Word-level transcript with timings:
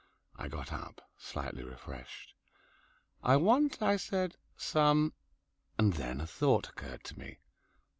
I 0.35 0.47
got 0.47 0.73
up, 0.73 1.07
slightly 1.19 1.61
refreshed. 1.63 2.33
"I 3.21 3.35
want," 3.35 3.83
I 3.83 3.97
said, 3.97 4.35
"some" 4.57 5.13
and 5.77 5.93
then 5.93 6.19
a 6.19 6.25
thought 6.25 6.69
occurred 6.69 7.03
to 7.03 7.19
me. 7.19 7.37